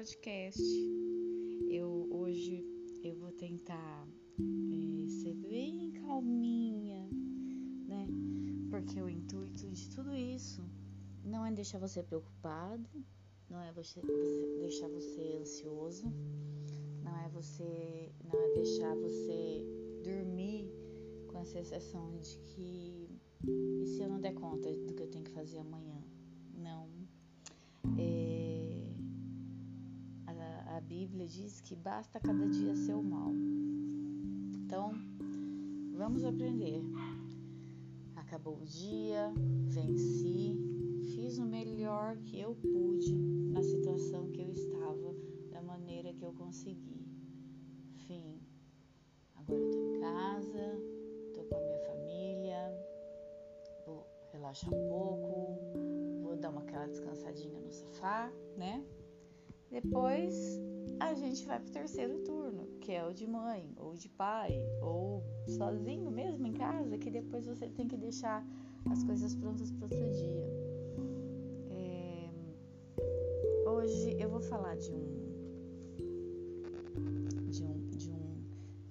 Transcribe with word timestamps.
podcast. 0.00 0.62
Eu 1.68 2.08
hoje 2.10 2.64
eu 3.04 3.14
vou 3.16 3.30
tentar 3.32 4.08
é, 4.38 5.08
ser 5.10 5.34
bem 5.34 5.92
calminha, 5.92 7.06
né? 7.86 8.08
Porque 8.70 8.98
o 9.02 9.10
intuito 9.10 9.68
de 9.68 9.90
tudo 9.90 10.16
isso 10.16 10.64
não 11.22 11.44
é 11.44 11.52
deixar 11.52 11.78
você 11.78 12.02
preocupado, 12.02 12.88
não 13.50 13.60
é 13.60 13.70
você, 13.72 14.00
você 14.00 14.56
deixar 14.58 14.88
você 14.88 15.36
ansioso, 15.38 16.06
não 17.04 17.14
é 17.18 17.28
você, 17.28 18.10
não 18.24 18.40
é 18.40 18.54
deixar 18.54 18.94
você 18.94 19.62
dormir 20.02 20.72
com 21.30 21.36
a 21.36 21.44
sensação 21.44 22.16
de 22.20 22.38
que 22.38 23.06
e 23.46 23.86
se 23.86 24.00
eu 24.00 24.08
não 24.08 24.18
der 24.18 24.32
conta 24.32 24.72
do 24.72 24.94
que 24.94 25.02
eu 25.02 25.08
tenho 25.08 25.24
que 25.24 25.32
fazer 25.32 25.58
amanhã? 25.58 26.02
Não. 26.54 26.88
É, 27.98 28.19
Bíblia 30.90 31.24
diz 31.28 31.60
que 31.60 31.76
basta 31.76 32.18
cada 32.18 32.48
dia 32.48 32.74
seu 32.74 33.00
mal. 33.00 33.30
Então, 34.52 34.92
vamos 35.96 36.24
aprender. 36.24 36.82
Acabou 38.16 38.58
o 38.60 38.64
dia, 38.64 39.32
venci, 39.68 40.58
fiz 41.14 41.38
o 41.38 41.46
melhor 41.46 42.16
que 42.16 42.40
eu 42.40 42.56
pude 42.56 43.14
na 43.52 43.62
situação 43.62 44.32
que 44.32 44.40
eu 44.40 44.50
estava, 44.50 45.14
da 45.52 45.62
maneira 45.62 46.12
que 46.12 46.24
eu 46.24 46.32
consegui. 46.32 47.06
Fim. 48.08 48.40
Agora 49.36 49.60
eu 49.60 49.70
tô 49.70 49.78
em 49.78 50.00
casa, 50.00 50.76
tô 51.32 51.44
com 51.44 51.54
a 51.54 51.60
minha 51.60 51.78
família, 51.86 52.74
vou 53.86 54.04
relaxar 54.32 54.74
um 54.74 54.88
pouco, 54.88 56.20
vou 56.24 56.36
dar 56.36 56.50
uma 56.50 56.62
aquela 56.62 56.88
descansadinha 56.88 57.60
no 57.60 57.70
sofá, 57.70 58.28
né? 58.56 58.84
Depois 59.70 60.60
a 61.00 61.14
gente 61.14 61.46
vai 61.46 61.58
pro 61.58 61.72
terceiro 61.72 62.18
turno, 62.24 62.66
que 62.80 62.92
é 62.92 63.04
o 63.04 63.12
de 63.12 63.26
mãe, 63.26 63.72
ou 63.78 63.96
de 63.96 64.08
pai, 64.10 64.52
ou 64.82 65.24
sozinho 65.46 66.10
mesmo 66.10 66.46
em 66.46 66.52
casa, 66.52 66.98
que 66.98 67.10
depois 67.10 67.46
você 67.46 67.68
tem 67.68 67.88
que 67.88 67.96
deixar 67.96 68.46
as 68.90 69.02
coisas 69.02 69.34
prontas 69.34 69.70
para 69.72 69.84
outro 69.86 70.10
dia. 70.10 70.46
É... 71.70 72.30
Hoje 73.66 74.14
eu 74.20 74.28
vou 74.28 74.40
falar 74.42 74.76
de 74.76 74.92
um, 74.92 75.40
de 77.48 77.64
um 77.64 77.90
de 77.96 78.10
um 78.10 78.44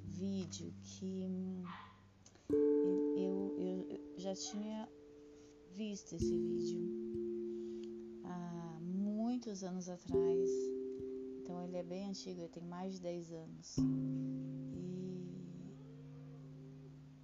vídeo 0.08 0.74
que 0.82 1.22
eu, 1.22 1.64
eu, 3.16 3.56
eu 3.60 3.88
já 4.18 4.34
tinha 4.34 4.90
visto 5.76 6.16
esse 6.16 6.36
vídeo 6.36 6.82
há 8.24 8.80
muitos 8.82 9.64
anos 9.64 9.88
atrás. 9.88 10.78
Então 11.50 11.64
ele 11.64 11.78
é 11.78 11.81
bem 11.81 12.05
antigo, 12.05 12.42
ele 12.42 12.50
tem 12.50 12.64
mais 12.64 12.94
de 12.94 13.02
10 13.02 13.31
anos. 13.31 13.75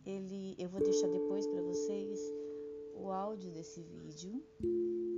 E 0.04 0.10
ele 0.10 0.56
eu 0.58 0.68
vou 0.68 0.82
deixar 0.82 1.08
depois 1.10 1.46
para 1.46 1.62
vocês 1.62 2.20
o 2.96 3.12
áudio 3.12 3.52
desse 3.52 3.84
vídeo 3.84 4.44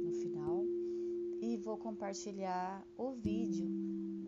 no 0.03 0.11
final 0.11 0.65
e 1.39 1.55
vou 1.55 1.77
compartilhar 1.77 2.85
o 2.97 3.13
vídeo 3.13 3.69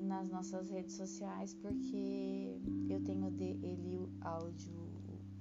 nas 0.01 0.29
nossas 0.29 0.69
redes 0.69 0.95
sociais 0.95 1.53
porque 1.55 2.57
eu 2.89 3.03
tenho 3.03 3.27
ele 3.37 3.97
o 3.97 4.09
áudio 4.21 4.79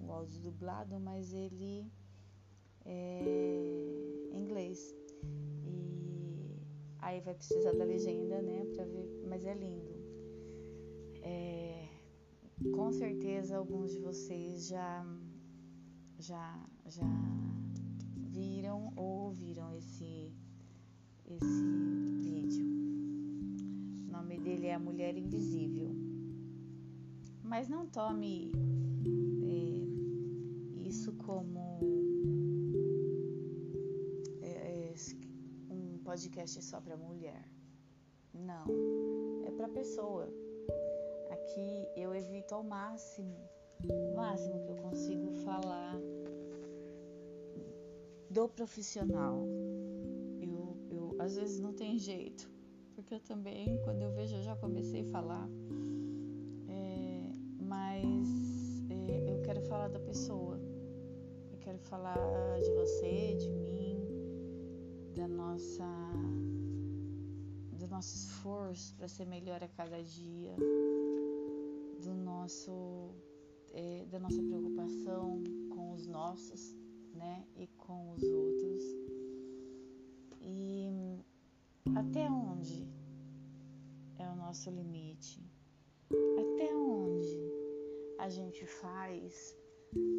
o 0.01 0.11
áudio 0.11 0.41
dublado, 0.41 0.99
mas 0.99 1.33
ele 1.33 1.87
é 2.85 4.31
em 4.33 4.41
inglês. 4.41 4.93
Aí 7.09 7.23
vai 7.23 7.33
precisar 7.33 7.73
da 7.73 7.85
legenda, 7.85 8.43
né, 8.43 8.67
para 8.67 8.85
ver, 8.85 9.25
mas 9.27 9.43
é 9.47 9.55
lindo. 9.55 9.95
É, 11.23 11.89
com 12.71 12.93
certeza 12.93 13.57
alguns 13.57 13.93
de 13.93 13.99
vocês 13.99 14.69
já 14.69 15.07
já 16.19 16.69
já 16.87 17.07
viram 18.15 18.93
ou 18.95 19.29
ouviram 19.29 19.75
esse 19.75 20.31
esse 21.25 21.63
vídeo. 22.21 22.67
O 24.07 24.13
nome 24.13 24.39
dele 24.39 24.67
é 24.67 24.75
A 24.75 24.79
Mulher 24.79 25.17
Invisível. 25.17 25.91
Mas 27.43 27.71
não 27.71 27.87
tome 27.87 28.53
é, 29.43 30.87
isso 30.87 31.15
como 31.15 31.81
podcast 36.19 36.65
só 36.65 36.81
para 36.81 36.97
mulher. 36.97 37.49
Não, 38.35 38.65
é 39.47 39.51
para 39.53 39.69
pessoa. 39.69 40.29
Aqui 41.31 41.89
eu 41.95 42.13
evito 42.13 42.57
ao 42.57 42.65
máximo, 42.65 43.37
o 43.89 44.17
máximo 44.17 44.61
que 44.65 44.71
eu 44.71 44.77
consigo 44.79 45.31
falar 45.45 45.95
do 48.29 48.49
profissional. 48.49 49.47
Eu, 50.41 50.77
eu 50.91 51.17
às 51.21 51.37
vezes 51.37 51.61
não 51.61 51.73
tem 51.73 51.97
jeito, 51.99 52.51
porque 52.97 53.15
eu 53.15 53.21
também, 53.21 53.81
quando 53.85 54.03
eu 54.03 54.11
vejo, 54.11 54.35
eu 54.35 54.43
já 54.43 54.57
comecei 54.57 55.03
a 55.03 55.13
falar. 55.13 55.49
É, 56.69 57.33
mas 57.61 58.29
é, 58.91 59.33
eu 59.33 59.41
quero 59.43 59.61
falar 59.63 59.87
da 59.87 60.01
pessoa. 60.01 60.59
Eu 61.53 61.59
quero 61.61 61.79
falar 61.79 62.61
de 62.61 62.73
você, 62.73 63.37
de 63.37 63.49
mim, 63.51 63.78
da 65.19 65.27
nossa 65.27 65.85
do 67.73 67.89
nosso 67.89 68.15
esforço 68.15 68.95
para 68.95 69.09
ser 69.09 69.27
melhor 69.27 69.63
a 69.65 69.69
cada 69.69 70.01
dia, 70.01 70.55
do 72.05 72.15
nosso 72.15 73.11
é, 73.73 74.07
da 74.07 74.21
nossa 74.21 74.41
preocupação 74.41 75.43
com 75.75 75.93
os 75.93 76.07
nossos, 76.07 76.77
né, 77.15 77.45
e 77.57 77.67
com 77.67 78.13
os 78.13 78.23
outros. 78.23 78.85
E 80.41 80.89
até 81.97 82.31
onde 82.31 82.87
é 84.19 84.29
o 84.29 84.37
nosso 84.37 84.71
limite? 84.71 85.45
Até 86.43 86.73
onde 86.77 87.41
a 88.21 88.29
gente 88.29 88.65
faz 88.67 89.57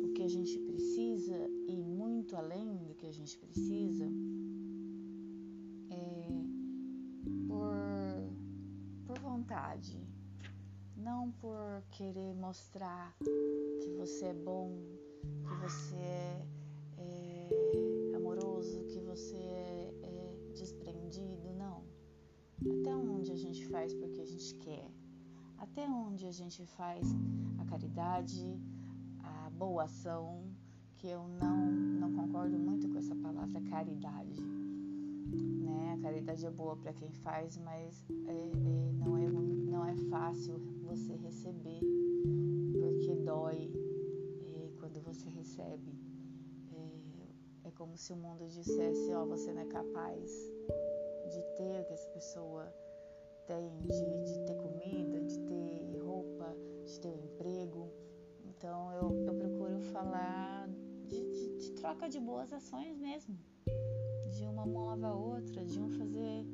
o 0.04 0.12
que 0.14 0.24
a 0.24 0.28
gente 0.28 0.60
precisa 0.60 1.50
e 1.68 1.78
muito 1.78 2.36
além 2.36 2.84
do 2.84 2.96
que 2.96 3.08
a 3.08 3.14
gente 3.14 3.38
precisa? 3.38 4.10
Vontade, 9.50 10.00
não 10.96 11.32
por 11.32 11.84
querer 11.90 12.36
mostrar 12.36 13.16
que 13.82 13.90
você 13.98 14.26
é 14.26 14.34
bom, 14.34 14.78
que 15.44 15.56
você 15.56 15.96
é, 15.96 16.46
é 16.98 18.16
amoroso, 18.16 18.86
que 18.86 19.00
você 19.00 19.36
é, 19.36 19.94
é 20.04 20.54
desprendido, 20.54 21.52
não. 21.58 21.84
Até 22.62 22.96
onde 22.96 23.32
a 23.32 23.36
gente 23.36 23.66
faz 23.66 23.92
porque 23.96 24.22
a 24.22 24.26
gente 24.26 24.54
quer, 24.56 24.88
até 25.58 25.90
onde 25.90 26.28
a 26.28 26.32
gente 26.32 26.64
faz 26.68 27.08
a 27.58 27.66
caridade, 27.66 28.46
a 29.24 29.50
boa 29.50 29.86
ação, 29.86 30.44
que 30.98 31.08
eu 31.08 31.28
não, 31.28 31.72
não 32.02 32.14
concordo 32.14 32.60
muito 32.60 32.88
com 32.88 33.00
essa 33.00 33.16
palavra 33.16 33.60
caridade. 33.62 34.69
Né? 35.36 35.94
A 35.94 36.02
caridade 36.02 36.46
é 36.46 36.50
boa 36.50 36.76
para 36.76 36.94
quem 36.94 37.12
faz, 37.12 37.58
mas 37.58 38.06
é, 38.28 38.32
é, 38.32 38.92
não, 38.94 39.18
é, 39.18 39.30
não 39.30 39.86
é 39.86 39.96
fácil 40.10 40.60
você 40.84 41.14
receber, 41.16 41.82
porque 42.80 43.16
dói 43.18 43.72
é, 44.42 44.72
quando 44.80 45.02
você 45.02 45.30
recebe. 45.30 45.98
É, 47.64 47.68
é 47.68 47.72
como 47.72 47.96
se 47.98 48.14
o 48.14 48.16
mundo 48.16 48.48
dissesse, 48.48 49.14
ó, 49.14 49.26
você 49.26 49.52
não 49.54 49.62
é 49.62 49.66
capaz 49.66 50.32
de 51.30 51.42
ter 51.56 51.82
o 51.82 51.86
que 51.86 51.94
essa 51.94 52.10
pessoa 52.10 52.74
tem, 53.46 53.70
de, 53.82 54.24
de 54.24 54.46
ter 54.46 54.56
comida, 54.56 55.22
de 55.22 55.40
ter 55.40 55.98
roupa, 56.00 56.56
de 56.86 57.00
ter 57.00 57.10
um 57.10 57.24
emprego. 57.26 57.92
Então 58.46 58.92
eu, 58.94 59.26
eu 59.26 59.34
procuro 59.36 59.80
falar 59.80 60.68
de, 61.08 61.32
de, 61.32 61.58
de 61.58 61.72
troca 61.74 62.10
de 62.10 62.20
boas 62.20 62.52
ações 62.52 62.98
mesmo, 62.98 63.38
de 64.40 64.46
uma 64.46 64.66
mão 64.66 64.86
lavar 64.86 65.12
a 65.12 65.16
outra, 65.16 65.66
de 65.66 65.78
um 65.82 65.90
fazer, 65.90 66.46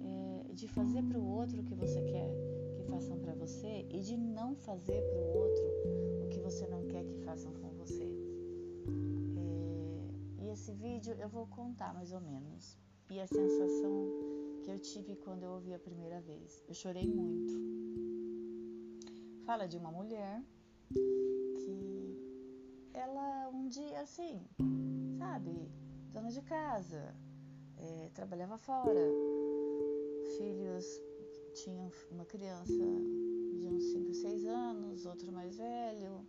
é, 0.00 0.54
de 0.54 0.66
fazer 0.66 1.02
para 1.02 1.18
o 1.18 1.26
outro 1.26 1.60
o 1.60 1.64
que 1.64 1.74
você 1.74 2.00
quer 2.00 2.30
que 2.74 2.82
façam 2.84 3.18
para 3.18 3.34
você 3.34 3.86
e 3.90 4.00
de 4.00 4.16
não 4.16 4.54
fazer 4.54 5.02
para 5.10 5.20
o 5.20 5.36
outro 5.36 5.64
o 6.24 6.28
que 6.30 6.40
você 6.40 6.66
não 6.66 6.86
quer 6.86 7.04
que 7.04 7.18
façam 7.18 7.52
com 7.52 7.68
você. 7.74 8.08
É, 9.36 10.42
e 10.42 10.48
esse 10.48 10.72
vídeo 10.72 11.12
eu 11.20 11.28
vou 11.28 11.46
contar 11.46 11.92
mais 11.92 12.12
ou 12.12 12.20
menos 12.20 12.78
e 13.10 13.20
a 13.20 13.26
sensação 13.26 14.08
que 14.62 14.70
eu 14.70 14.78
tive 14.78 15.14
quando 15.16 15.42
eu 15.42 15.50
ouvi 15.50 15.74
a 15.74 15.78
primeira 15.78 16.18
vez. 16.22 16.64
Eu 16.66 16.74
chorei 16.74 17.06
muito. 17.06 17.52
Fala 19.44 19.66
de 19.66 19.76
uma 19.76 19.92
mulher 19.92 20.42
que 21.58 22.16
ela 22.94 23.50
um 23.50 23.68
dia 23.68 24.00
assim, 24.00 24.40
sabe, 25.18 25.70
dona 26.12 26.30
de 26.30 26.42
casa, 26.42 27.14
é, 27.78 28.10
trabalhava 28.14 28.58
fora, 28.58 29.00
filhos 30.36 30.84
tinham 31.54 31.90
uma 32.10 32.24
criança 32.24 32.84
de 33.54 33.66
uns 33.66 33.84
5, 33.92 34.14
6 34.14 34.44
anos, 34.44 35.06
outro 35.06 35.32
mais 35.32 35.56
velho, 35.56 36.26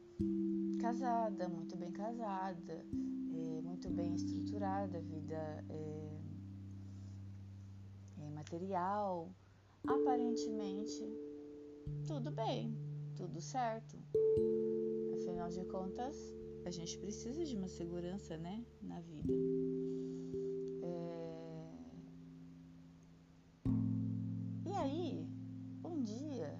casada, 0.79 1.49
muito 1.49 1.75
bem 1.75 1.91
casada, 1.91 2.85
é, 3.33 3.61
muito 3.61 3.89
bem 3.89 4.15
estruturada, 4.15 5.01
vida 5.01 5.65
é, 5.69 6.19
é, 8.21 8.29
material, 8.29 9.29
aparentemente 9.85 11.05
tudo 12.07 12.31
bem, 12.31 12.77
tudo 13.15 13.41
certo. 13.41 13.97
Afinal 15.13 15.49
de 15.49 15.63
contas, 15.65 16.15
a 16.65 16.71
gente 16.71 16.97
precisa 16.97 17.43
de 17.43 17.55
uma 17.55 17.67
segurança, 17.67 18.37
né, 18.37 18.63
na 18.81 18.99
vida. 19.01 19.33
É... 20.81 21.73
E 24.65 24.73
aí, 24.73 25.27
um 25.83 26.03
dia, 26.03 26.57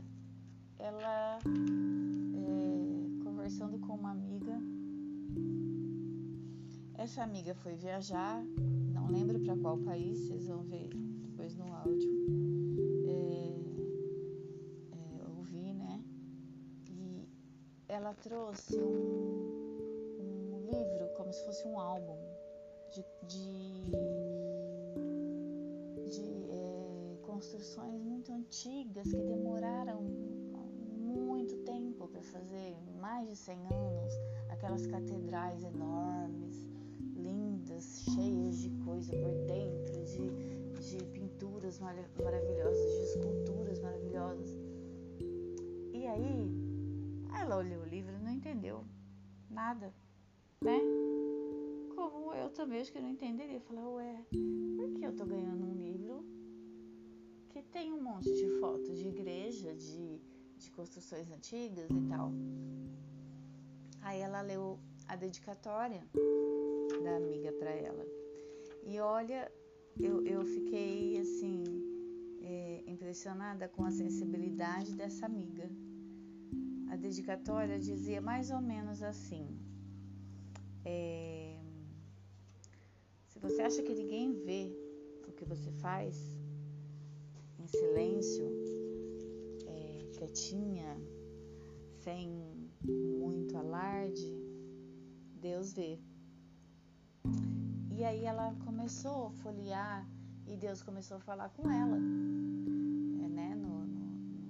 ela 0.78 1.40
é, 1.40 3.24
conversando 3.24 3.80
com 3.80 3.96
uma 3.96 4.12
amiga, 4.12 4.60
essa 6.96 7.24
amiga 7.24 7.56
foi 7.56 7.76
viajar, 7.76 8.44
não 8.94 9.08
lembro 9.08 9.40
para 9.40 9.56
qual 9.58 9.78
país, 9.78 10.20
vocês 10.20 10.48
vão 10.48 10.64
ver 10.64 10.90
depois 11.44 11.56
no 11.56 11.74
áudio. 11.74 12.10
É, 13.08 13.56
é, 14.92 15.28
ouvir, 15.30 15.74
né? 15.74 16.04
E 16.90 17.28
ela 17.88 18.14
trouxe 18.14 18.78
um, 18.80 19.43
como 21.34 21.40
se 21.40 21.46
fosse 21.46 21.68
um 21.68 21.80
álbum 21.80 22.16
de, 22.92 23.04
de, 23.24 23.90
de 26.12 26.46
é, 26.52 27.18
construções 27.24 28.04
muito 28.04 28.32
antigas 28.32 29.10
que 29.10 29.24
demoraram 29.24 30.04
muito 31.02 31.58
tempo 31.64 32.08
para 32.08 32.22
fazer, 32.22 32.78
mais 33.00 33.28
de 33.28 33.36
100 33.36 33.58
anos, 33.74 34.14
aquelas 34.50 34.86
catedrais 34.86 35.64
enormes, 35.64 36.68
lindas, 37.16 38.04
cheias 38.14 38.60
de 38.60 38.70
coisa 38.86 39.12
por 39.14 39.34
dentro, 39.48 40.04
de, 40.06 41.00
de 41.00 41.04
pinturas 41.06 41.80
maravilhosas, 41.80 42.92
de 42.92 43.04
esculturas 43.06 43.80
maravilhosas. 43.80 44.50
E 45.94 46.06
aí, 46.06 46.52
ela 47.42 47.58
olhou 47.58 47.82
o 47.82 47.88
livro 47.88 48.14
e 48.14 48.20
não 48.20 48.32
entendeu 48.32 48.84
nada, 49.50 49.92
né? 50.62 50.80
Como 52.14 52.32
eu 52.36 52.48
também 52.52 52.80
acho 52.80 52.92
que 52.92 53.02
não 53.02 53.10
entenderia. 53.10 53.60
Falei, 53.62 53.84
ué, 53.84 54.26
por 54.78 54.94
que 54.94 55.04
eu 55.04 55.16
tô 55.16 55.26
ganhando 55.26 55.66
um 55.66 55.74
livro 55.74 56.24
que 57.50 57.64
tem 57.64 57.92
um 57.92 58.00
monte 58.00 58.32
de 58.32 58.48
fotos 58.60 59.00
de 59.00 59.08
igreja, 59.08 59.74
de, 59.74 60.22
de 60.56 60.70
construções 60.70 61.32
antigas 61.32 61.90
e 61.90 62.02
tal? 62.08 62.32
Aí 64.02 64.20
ela 64.22 64.42
leu 64.42 64.80
a 65.08 65.16
dedicatória 65.16 66.04
da 67.04 67.16
amiga 67.16 67.52
para 67.54 67.72
ela. 67.72 68.06
E 68.86 69.00
olha, 69.00 69.52
eu, 70.00 70.24
eu 70.24 70.46
fiquei 70.46 71.18
assim, 71.18 71.64
é, 72.44 72.84
impressionada 72.86 73.68
com 73.68 73.86
a 73.86 73.92
sensibilidade 73.92 74.94
dessa 74.96 75.26
amiga. 75.26 75.68
A 76.92 76.96
dedicatória 76.96 77.80
dizia 77.80 78.22
mais 78.22 78.52
ou 78.52 78.62
menos 78.62 79.02
assim: 79.02 79.48
é, 80.86 81.43
você 83.44 83.62
acha 83.62 83.84
que 83.84 83.94
ninguém 83.94 84.32
vê 84.32 84.74
o 85.28 85.34
que 85.34 85.44
você 85.44 85.70
faz, 85.74 86.18
em 87.60 87.68
silêncio, 87.68 88.46
é, 89.68 90.06
quietinha, 90.14 90.98
sem 92.00 92.30
muito 92.82 93.58
alarde, 93.58 94.26
Deus 95.42 95.74
vê. 95.74 96.00
E 97.92 98.04
aí 98.06 98.24
ela 98.24 98.56
começou 98.64 99.28
a 99.28 99.32
folhear 99.32 100.10
e 100.48 100.56
Deus 100.56 100.82
começou 100.82 101.18
a 101.18 101.20
falar 101.20 101.50
com 101.50 101.70
ela, 101.70 101.98
é, 101.98 103.28
né, 103.28 103.56
no, 103.56 103.86
no, 103.86 104.06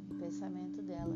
no, 0.09 0.19
pensamento 0.19 0.83
dela. 0.83 1.15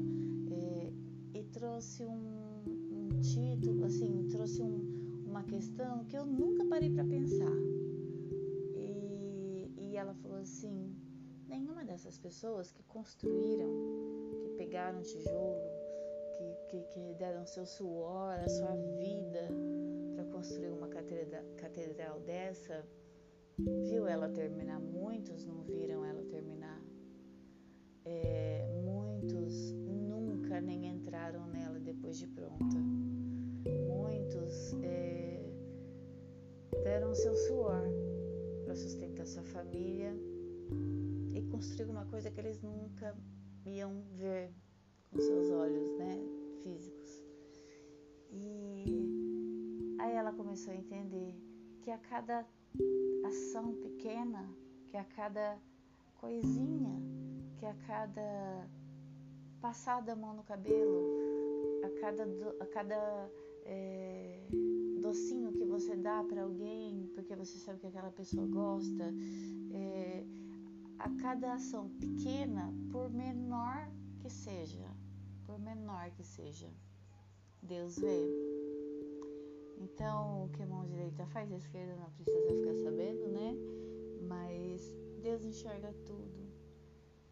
É, 0.52 0.92
e 1.40 1.44
trouxe 1.44 2.04
um, 2.06 2.64
um, 2.92 3.22
título, 3.22 3.86
assim, 3.86 4.28
trouxe 4.32 4.64
um, 4.64 4.97
uma 5.28 5.44
questão 5.44 6.06
que 6.06 6.18
eu 6.18 6.26
nunca 6.26 6.66
parei 6.66 6.90
para 6.90 7.04
pensar. 7.04 7.58
E, 8.76 9.72
e 9.78 9.96
ela 9.96 10.14
falou 10.16 10.38
assim: 10.38 10.96
nenhuma 11.48 11.84
dessas 11.84 12.18
pessoas 12.18 12.72
que 12.72 12.84
construíram, 12.84 13.70
que 14.40 14.50
pegaram 14.58 15.02
tijolo, 15.02 15.70
que, 16.38 16.56
que, 16.70 16.82
que 16.94 17.14
deram 17.16 17.46
seu 17.46 17.66
suor, 17.66 18.40
a 18.40 18.48
sua 18.48 18.76
vida 18.98 19.50
para 20.16 20.26
construir 20.26 20.70
uma 20.70 20.88
catedral, 20.88 21.44
catedral 21.58 22.20
dessa, 22.22 22.86
viu 23.90 24.08
ela 24.08 24.30
terminar. 24.30 24.80
Muitos 24.80 25.46
não 25.46 25.62
viram 25.64 26.04
ela 26.06 26.24
terminar. 26.24 26.82
É, 28.06 28.66
muitos 28.84 29.74
nunca 29.74 30.62
nem 30.62 30.88
entraram 30.88 31.46
nela 31.48 31.80
depois 31.80 32.18
de 32.18 32.28
pronta. 32.28 32.78
Muitos 33.88 34.17
deram 36.88 37.14
seu 37.14 37.36
suor 37.36 37.84
para 38.64 38.74
sustentar 38.74 39.26
sua 39.26 39.44
família 39.44 40.14
e 41.36 41.42
construir 41.52 41.90
uma 41.90 42.06
coisa 42.06 42.32
que 42.32 42.40
eles 42.40 42.62
nunca 42.62 43.14
iam 43.66 44.04
ver 44.14 44.50
com 45.12 45.20
seus 45.20 45.50
olhos, 45.50 45.98
né, 45.98 46.18
físicos. 46.64 47.12
E 48.32 49.18
Aí 50.00 50.14
ela 50.16 50.32
começou 50.32 50.72
a 50.72 50.76
entender 50.78 51.36
que 51.82 51.92
a 51.92 51.98
cada 51.98 52.46
ação 53.26 53.74
pequena, 53.76 54.50
que 54.88 54.96
a 54.96 55.04
cada 55.04 55.58
coisinha, 56.22 57.02
que 57.58 57.66
a 57.66 57.74
cada 57.86 58.70
passar 59.60 60.02
da 60.02 60.16
mão 60.16 60.34
no 60.34 60.44
cabelo, 60.44 61.04
a 61.84 62.00
cada, 62.00 62.24
a 62.62 62.66
cada 62.68 63.30
é, 63.66 64.40
docinho 65.08 65.54
que 65.54 65.64
você 65.64 65.96
dá 65.96 66.22
para 66.24 66.44
alguém, 66.44 67.10
porque 67.16 67.34
você 67.34 67.58
sabe 67.60 67.80
que 67.80 67.88
aquela 67.88 68.12
pessoa 68.12 68.46
gosta, 68.46 69.06
é, 69.72 70.26
a 71.00 71.10
cada 71.22 71.54
ação 71.54 71.90
pequena, 71.98 72.74
por 72.92 73.10
menor 73.10 73.90
que 74.20 74.30
seja, 74.30 74.90
por 75.46 75.58
menor 75.60 76.12
que 76.12 76.24
seja, 76.24 76.70
Deus 77.62 77.98
vê. 77.98 78.22
Então, 79.80 80.46
o 80.46 80.50
que 80.50 80.64
a 80.64 80.68
mão 80.68 80.86
direita 80.86 81.26
faz, 81.28 81.52
a 81.54 81.58
esquerda 81.58 81.96
não 81.96 82.12
precisa 82.12 82.54
ficar 82.54 82.76
sabendo, 82.84 83.28
né? 83.30 83.56
Mas 84.28 84.94
Deus 85.22 85.46
enxerga 85.46 85.94
tudo. 86.06 86.48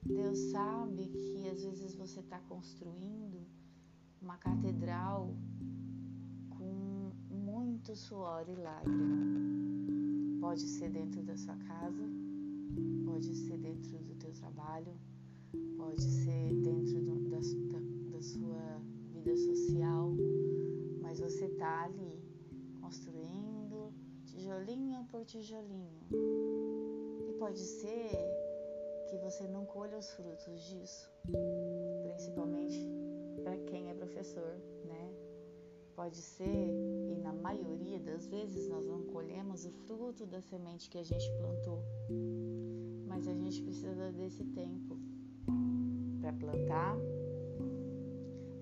Deus 0.02 0.38
sabe 0.52 1.08
que 1.08 1.50
às 1.50 1.64
vezes 1.64 1.96
você 1.96 2.22
está 2.22 2.40
construindo 2.42 3.46
uma 4.22 4.38
catedral 4.38 5.36
muito 7.56 7.96
suor 7.96 8.44
e 8.50 8.56
lágrima. 8.56 9.16
Pode 10.42 10.68
ser 10.68 10.90
dentro 10.90 11.24
da 11.24 11.38
sua 11.38 11.56
casa, 11.56 12.04
pode 13.06 13.34
ser 13.34 13.58
dentro 13.58 13.98
do 14.00 14.14
teu 14.16 14.34
trabalho, 14.34 14.94
pode 15.78 16.02
ser 16.02 16.54
dentro 16.56 17.00
do, 17.02 17.30
da, 17.30 17.38
da, 17.38 18.12
da 18.12 18.22
sua 18.22 18.82
vida 19.14 19.38
social, 19.38 20.12
mas 21.02 21.22
você 21.22 21.46
está 21.46 21.86
ali 21.86 22.22
construindo 22.82 23.94
tijolinho 24.26 25.06
por 25.06 25.24
tijolinho. 25.24 26.02
E 26.12 27.34
pode 27.40 27.60
ser 27.60 28.10
que 29.10 29.18
você 29.20 29.48
não 29.48 29.66
colha 29.66 29.98
os 29.98 30.12
frutos 30.12 30.62
disso, 30.62 31.10
principalmente 32.04 32.86
para 33.42 33.58
quem 33.60 33.90
é 33.90 33.94
professor, 33.94 34.58
né? 34.84 35.05
Pode 35.96 36.18
ser, 36.18 36.68
e 37.10 37.16
na 37.24 37.32
maioria 37.32 37.98
das 38.02 38.28
vezes 38.28 38.68
nós 38.68 38.86
não 38.86 39.04
colhemos 39.04 39.66
o 39.66 39.72
fruto 39.72 40.26
da 40.26 40.42
semente 40.42 40.90
que 40.90 40.98
a 40.98 41.04
gente 41.04 41.32
plantou, 41.38 41.82
mas 43.08 43.26
a 43.26 43.34
gente 43.34 43.62
precisa 43.62 44.12
desse 44.12 44.44
tempo 44.44 45.00
para 46.20 46.34
plantar, 46.34 46.98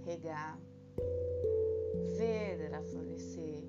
regar, 0.06 0.60
ver 2.18 2.62
ela 2.62 2.84
florescer, 2.84 3.64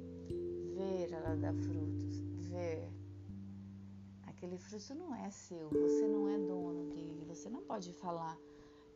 ver 0.74 1.10
ela 1.10 1.34
dar 1.34 1.54
frutos, 1.54 2.20
ver. 2.50 2.92
Aquele 4.24 4.58
fruto 4.58 4.94
não 4.94 5.14
é 5.14 5.30
seu, 5.30 5.70
você 5.70 6.06
não 6.06 6.28
é 6.28 6.36
dono 6.38 6.90
dele, 6.90 7.24
você 7.24 7.48
não 7.48 7.62
pode 7.62 7.94
falar, 7.94 8.38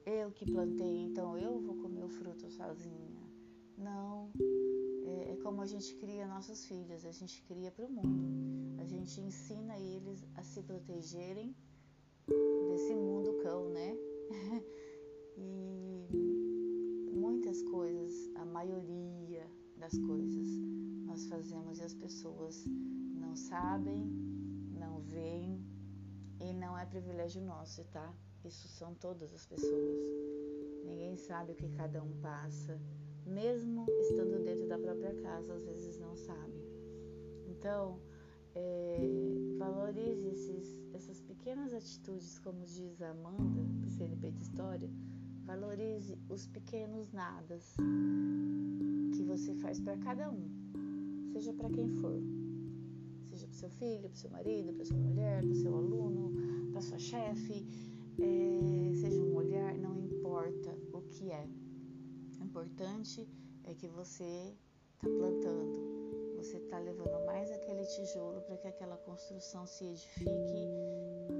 eu 0.04 0.30
que 0.30 0.44
plantei, 0.44 1.04
então 1.04 1.38
eu 1.38 1.58
vou 1.58 1.76
comer 1.76 2.04
o 2.04 2.08
fruto 2.10 2.50
sozinha. 2.50 3.17
Não, 3.78 4.32
é, 5.04 5.32
é 5.32 5.36
como 5.36 5.62
a 5.62 5.66
gente 5.66 5.94
cria 5.96 6.26
nossos 6.26 6.66
filhos, 6.66 7.04
a 7.04 7.12
gente 7.12 7.42
cria 7.44 7.70
para 7.70 7.86
o 7.86 7.90
mundo. 7.90 8.80
A 8.80 8.84
gente 8.84 9.20
ensina 9.20 9.78
eles 9.78 10.26
a 10.34 10.42
se 10.42 10.62
protegerem 10.62 11.54
desse 12.68 12.94
mundo 12.94 13.38
cão, 13.42 13.68
né? 13.68 13.96
e 15.38 16.08
muitas 17.12 17.62
coisas, 17.62 18.12
a 18.34 18.44
maioria 18.44 19.48
das 19.76 19.96
coisas 19.98 20.48
nós 21.06 21.26
fazemos 21.26 21.78
e 21.78 21.84
as 21.84 21.94
pessoas 21.94 22.64
não 23.14 23.36
sabem, 23.36 24.04
não 24.76 25.00
veem 25.00 25.64
e 26.40 26.52
não 26.52 26.76
é 26.76 26.84
privilégio 26.84 27.42
nosso, 27.42 27.84
tá? 27.84 28.12
Isso 28.44 28.66
são 28.68 28.94
todas 28.94 29.32
as 29.32 29.46
pessoas. 29.46 29.98
Ninguém 30.84 31.16
sabe 31.16 31.52
o 31.52 31.54
que 31.54 31.68
cada 31.70 32.02
um 32.02 32.12
passa, 32.20 32.80
mesmo 33.28 33.86
estando 34.00 34.42
dentro 34.42 34.66
da 34.66 34.78
própria 34.78 35.14
casa, 35.22 35.54
às 35.54 35.64
vezes 35.64 35.98
não 35.98 36.16
sabe. 36.16 36.58
Então, 37.46 38.00
é, 38.54 38.98
valorize 39.58 40.26
esses, 40.28 40.76
essas 40.92 41.20
pequenas 41.20 41.72
atitudes, 41.72 42.38
como 42.38 42.64
diz 42.64 43.00
a 43.02 43.10
Amanda, 43.10 43.62
PCNP 43.82 44.30
de 44.32 44.42
História, 44.42 44.90
valorize 45.44 46.18
os 46.28 46.46
pequenos 46.46 47.10
nadas 47.12 47.74
que 49.14 49.22
você 49.22 49.54
faz 49.54 49.80
para 49.80 49.96
cada 49.98 50.30
um, 50.30 50.48
seja 51.32 51.52
para 51.52 51.70
quem 51.70 51.88
for, 51.88 52.20
seja 53.24 53.46
para 53.46 53.56
seu 53.56 53.70
filho, 53.70 54.08
para 54.08 54.16
seu 54.16 54.30
marido, 54.30 54.72
para 54.72 54.84
sua 54.84 54.98
mulher, 54.98 55.44
para 55.44 55.54
seu 55.54 55.74
aluno, 55.76 56.32
para 56.72 56.80
sua 56.80 56.98
chefe, 56.98 57.66
é, 58.20 58.92
seja 58.94 59.22
um 59.22 59.34
olhar, 59.36 59.76
não 59.78 59.98
importa 59.98 60.76
o 60.92 61.00
que 61.02 61.30
é. 61.30 61.46
Importante 62.48 63.28
é 63.64 63.74
que 63.74 63.86
você 63.88 64.24
está 64.94 65.06
plantando, 65.06 66.32
você 66.34 66.56
está 66.56 66.78
levando 66.78 67.26
mais 67.26 67.50
aquele 67.50 67.84
tijolo 67.84 68.40
para 68.40 68.56
que 68.56 68.66
aquela 68.66 68.96
construção 68.96 69.66
se 69.66 69.84
edifique 69.84 70.64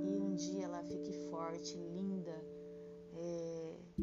e 0.05 0.19
um 0.21 0.35
dia 0.35 0.65
ela 0.65 0.83
fique 0.83 1.15
forte, 1.31 1.79
linda 1.79 2.45
é, 3.15 3.81
e, 3.97 4.03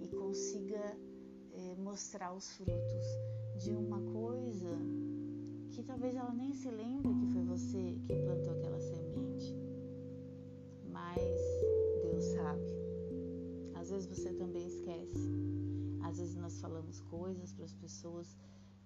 e, 0.00 0.04
e, 0.06 0.08
consiga 0.08 0.80
é, 1.52 1.74
mostrar 1.76 2.32
os 2.32 2.50
frutos 2.56 3.04
de 3.58 3.74
uma 3.74 4.00
coisa 4.12 4.74
que 5.72 5.82
talvez 5.82 6.16
ela 6.16 6.32
nem 6.32 6.54
se 6.54 6.70
lembre 6.70 7.14
que 7.14 7.26
foi 7.34 7.44
você 7.44 7.98
que 8.06 8.16
plantou 8.16 8.54
aquela 8.54 8.80
semente 8.80 9.54
mas 10.90 11.38
Deus 12.02 12.24
sabe. 12.24 12.81
Vezes 13.92 14.08
você 14.08 14.32
também 14.32 14.66
esquece. 14.66 15.28
Às 16.02 16.16
vezes 16.18 16.34
nós 16.34 16.58
falamos 16.62 16.98
coisas 17.02 17.52
para 17.52 17.66
as 17.66 17.74
pessoas 17.74 18.38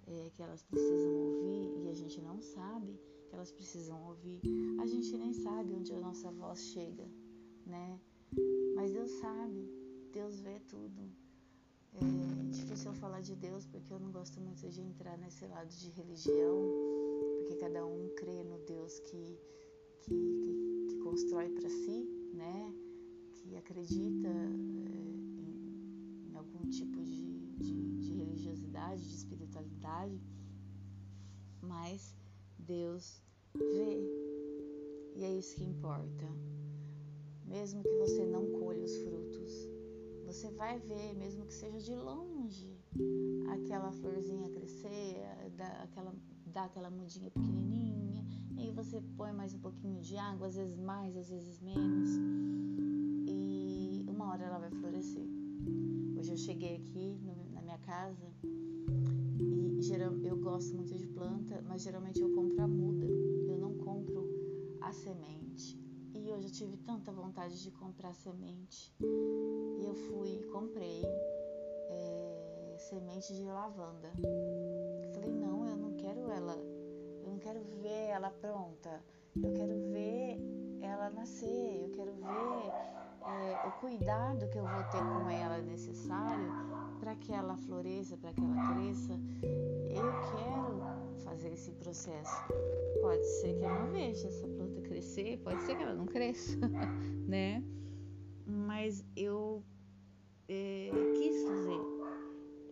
é, 0.04 0.30
que 0.34 0.42
elas 0.42 0.64
precisam 0.64 1.12
ouvir 1.14 1.84
e 1.84 1.88
a 1.88 1.94
gente 1.94 2.20
não 2.20 2.42
sabe 2.42 3.00
que 3.28 3.32
elas 3.32 3.52
precisam 3.52 4.04
ouvir. 4.08 4.40
A 4.80 4.86
gente 4.86 5.16
nem 5.16 5.32
sabe 5.32 5.74
onde 5.74 5.92
a 5.92 6.00
nossa 6.00 6.32
voz 6.32 6.58
chega, 6.58 7.08
né? 7.64 8.00
Mas 8.74 8.90
Deus 8.90 9.12
sabe, 9.20 9.70
Deus 10.12 10.40
vê 10.40 10.58
tudo. 10.58 11.08
É 11.94 12.50
difícil 12.50 12.90
eu 12.90 12.96
falar 12.96 13.20
de 13.20 13.36
Deus 13.36 13.64
porque 13.64 13.92
eu 13.92 14.00
não 14.00 14.10
gosto 14.10 14.40
muito 14.40 14.68
de 14.68 14.80
entrar 14.80 15.16
nesse 15.18 15.46
lado 15.46 15.68
de 15.68 15.88
religião, 15.90 16.68
porque 17.38 17.54
cada 17.60 17.86
um 17.86 18.08
crê 18.16 18.42
no 18.42 18.58
Deus 18.66 18.98
que, 18.98 19.38
que, 20.00 20.86
que 20.88 20.98
constrói 20.98 21.48
para 21.50 21.70
si, 21.70 22.08
né? 22.34 22.85
Que 23.46 23.56
acredita 23.56 24.28
é, 24.28 24.90
em, 26.30 26.36
algum 26.36 26.68
tipo 26.68 27.02
de, 27.04 27.56
de, 27.58 27.96
de 28.00 28.12
religiosidade, 28.12 29.02
de 29.02 29.14
espiritualidade, 29.14 30.20
mas 31.62 32.14
Deus 32.58 33.22
vê 33.54 34.26
e 35.16 35.24
é 35.24 35.32
isso 35.38 35.56
que 35.56 35.64
importa. 35.64 36.26
Mesmo 37.46 37.82
que 37.82 37.94
você 37.96 38.26
não 38.26 38.44
colhe 38.60 38.82
os 38.82 38.96
frutos, 38.98 39.52
você 40.26 40.50
vai 40.50 40.78
ver, 40.78 41.14
mesmo 41.14 41.46
que 41.46 41.54
seja 41.54 41.78
de 41.78 41.94
longe, 41.94 42.76
aquela 43.48 43.92
florzinha 43.92 44.50
crescer, 44.50 45.22
dar 45.56 45.84
aquela, 45.84 46.14
dar 46.46 46.64
aquela 46.64 46.90
mudinha 46.90 47.30
pequenininha, 47.30 48.26
e 48.56 48.62
aí 48.62 48.72
você 48.72 49.00
põe 49.16 49.32
mais 49.32 49.54
um 49.54 49.58
pouquinho 49.58 50.02
de 50.02 50.16
água, 50.16 50.48
às 50.48 50.56
vezes 50.56 50.76
mais, 50.76 51.16
às 51.16 51.30
vezes 51.30 51.60
menos. 51.60 52.10
Hora 54.26 54.44
ela 54.44 54.58
vai 54.58 54.70
florescer. 54.70 55.26
Hoje 56.18 56.32
eu 56.32 56.36
cheguei 56.36 56.76
aqui 56.76 57.16
no, 57.22 57.54
na 57.54 57.62
minha 57.62 57.78
casa 57.78 58.26
e 59.38 59.80
geral, 59.80 60.12
eu 60.24 60.36
gosto 60.36 60.74
muito 60.74 60.92
de 60.94 61.06
planta, 61.06 61.62
mas 61.62 61.82
geralmente 61.82 62.20
eu 62.20 62.34
compro 62.34 62.60
a 62.60 62.66
muda. 62.66 63.06
Eu 63.48 63.56
não 63.56 63.78
compro 63.78 64.28
a 64.80 64.92
semente. 64.92 65.78
E 66.12 66.32
hoje 66.32 66.48
eu 66.48 66.52
tive 66.52 66.76
tanta 66.78 67.12
vontade 67.12 67.62
de 67.62 67.70
comprar 67.70 68.12
semente. 68.14 68.92
E 69.00 69.84
eu 69.84 69.94
fui 69.94 70.40
e 70.40 70.44
comprei 70.46 71.02
é, 71.88 72.76
semente 72.78 73.32
de 73.32 73.44
lavanda. 73.44 74.10
Falei, 75.14 75.30
não, 75.30 75.68
eu 75.68 75.76
não 75.76 75.94
quero 75.94 76.28
ela 76.30 76.56
não 77.36 77.38
quero 77.38 77.60
ver 77.82 78.08
ela 78.08 78.30
pronta, 78.30 79.02
eu 79.42 79.52
quero 79.52 79.78
ver 79.90 80.38
ela 80.80 81.10
nascer, 81.10 81.82
eu 81.82 81.90
quero 81.90 82.12
ver 82.12 82.72
é, 83.26 83.68
o 83.68 83.72
cuidado 83.80 84.48
que 84.48 84.58
eu 84.58 84.64
vou 84.64 84.82
ter 84.84 84.98
com 84.98 85.28
ela 85.28 85.58
necessário 85.58 86.52
para 87.00 87.14
que 87.16 87.32
ela 87.32 87.56
floresça, 87.56 88.16
para 88.16 88.32
que 88.32 88.40
ela 88.40 88.74
cresça. 88.74 89.12
Eu 89.90 90.12
quero 90.36 91.24
fazer 91.24 91.52
esse 91.52 91.72
processo. 91.72 92.36
Pode 93.00 93.24
ser 93.24 93.54
que 93.54 93.64
eu 93.64 93.68
não 93.68 93.90
veja 93.90 94.28
essa 94.28 94.46
planta 94.48 94.80
crescer, 94.82 95.38
pode 95.38 95.60
ser 95.62 95.76
que 95.76 95.82
ela 95.82 95.94
não 95.94 96.06
cresça, 96.06 96.58
né? 97.26 97.62
Mas 98.46 99.04
eu 99.16 99.64
é, 100.48 100.90
quis 101.14 101.42
fazer 101.42 101.80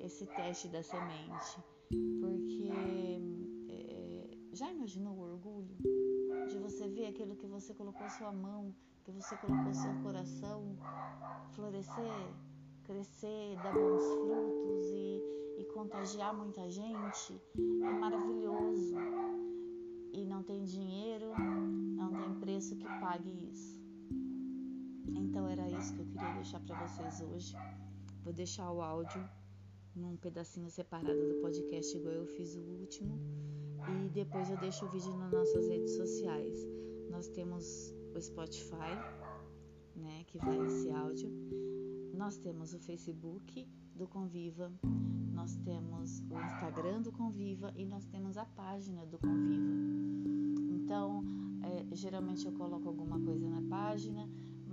esse 0.00 0.26
teste 0.26 0.68
da 0.68 0.82
semente, 0.82 1.62
porque 2.20 2.70
já 4.52 4.70
imaginou 4.70 5.16
o 5.16 5.20
orgulho 5.20 5.76
de 6.49 6.58
você 6.58 6.88
ver 6.88 7.06
aquilo 7.06 7.34
que 7.34 7.46
você 7.46 7.75
colocou 7.75 8.08
sua 8.08 8.32
mão, 8.32 8.75
que 9.04 9.12
você 9.12 9.37
colocou 9.37 9.75
seu 9.75 9.92
coração 10.02 10.76
florescer, 11.52 12.34
crescer, 12.84 13.54
dar 13.62 13.75
bons 13.75 14.02
frutos 14.02 14.87
e, 14.90 15.23
e 15.58 15.64
contagiar 15.75 16.34
muita 16.34 16.68
gente? 16.70 17.40
É 17.82 17.90
maravilhoso. 17.90 18.94
E 20.12 20.25
não 20.25 20.42
tem 20.42 20.64
dinheiro, 20.64 21.32
não 21.38 22.11
tem 22.12 22.34
preço 22.40 22.76
que 22.76 22.84
pague 22.84 23.30
isso. 23.50 23.78
Então 25.14 25.46
era 25.49 25.68
isso 25.68 25.92
que 25.94 26.00
eu 26.00 26.06
queria 26.06 26.34
deixar 26.34 26.61
para 26.61 26.87
vocês 26.87 27.20
hoje. 27.20 27.54
Vou 28.23 28.32
deixar 28.32 28.70
o 28.73 28.80
áudio 28.80 29.23
num 29.94 30.16
pedacinho 30.16 30.70
separado 30.70 31.28
do 31.28 31.40
podcast, 31.42 31.94
igual 31.96 32.14
eu 32.14 32.26
fiz 32.26 32.56
o 32.56 32.61
último 32.61 33.20
e 33.87 34.08
depois 34.08 34.49
eu 34.50 34.56
deixo 34.56 34.87
o 34.87 34.88
vídeo 34.88 35.14
nas 35.16 35.30
nossas 35.30 35.68
redes 35.68 35.94
sociais. 35.94 36.66
Nós 37.11 37.28
temos 37.28 37.93
o 38.18 38.23
Spotify, 38.23 38.94
né, 39.97 40.25
que 40.26 40.38
vai 40.38 40.59
esse 40.66 40.90
áudio. 40.90 41.30
Nós 42.16 42.37
temos 42.38 42.75
o 42.75 42.78
Facebook 42.78 43.68
do 43.94 44.06
Conviva, 44.06 44.73
nós 45.33 45.56
temos 45.56 46.21
o 46.30 46.40
Instagram 46.40 47.02
do 47.02 47.12
Conviva 47.12 47.73
e 47.76 47.85
nós 47.85 48.04
temos 48.06 48.37
a 48.37 48.44
página 48.44 49.04
do 49.06 49.18
Conviva. 49.18 49.73
Então, 50.71 51.25
é, 51.62 51.94
geralmente 51.94 52.47
eu 52.47 52.52
coloco 52.52 52.88
alguma 52.88 53.21
coisa 53.21 53.49
na 53.49 53.62
página, 53.62 54.28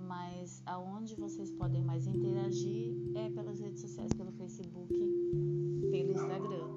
mas 0.07 0.62
aonde 0.65 1.15
vocês 1.15 1.51
podem 1.51 1.81
mais 1.81 2.05
interagir 2.05 2.95
é 3.15 3.29
pelas 3.29 3.60
redes 3.60 3.81
sociais, 3.81 4.12
pelo 4.13 4.31
Facebook, 4.33 4.93
pelo 5.89 6.12
Instagram. 6.12 6.67